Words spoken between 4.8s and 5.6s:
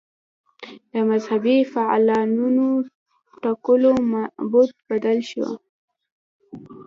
بدل شو